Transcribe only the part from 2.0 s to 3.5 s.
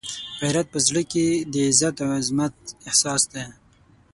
او عزمت احساس دی.